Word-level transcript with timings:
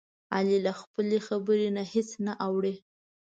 علي 0.35 0.57
له 0.65 0.73
خپلې 0.81 1.17
خبرې 1.27 1.67
نه 1.77 1.83
هېڅ 1.93 2.09
نه 2.25 2.33
اوړوي. 2.45 2.75